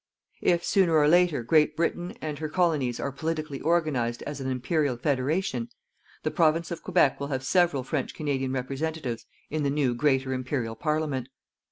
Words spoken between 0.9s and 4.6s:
or later, Great Britain and her Colonies are politically organized as an